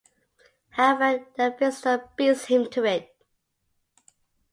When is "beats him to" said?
2.17-2.83